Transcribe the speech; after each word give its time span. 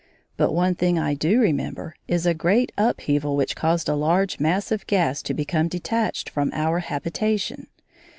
But 0.35 0.51
one 0.51 0.73
thing 0.73 0.97
I 0.97 1.13
do 1.13 1.39
remember 1.39 1.95
is 2.07 2.25
a 2.25 2.33
great 2.33 2.71
upheaval 2.75 3.35
which 3.35 3.55
caused 3.55 3.87
a 3.87 3.93
large 3.93 4.39
mass 4.39 4.71
of 4.71 4.87
gas 4.87 5.21
to 5.21 5.35
become 5.35 5.67
detached 5.67 6.27
from 6.27 6.49
our 6.53 6.79
habitation. 6.79 7.67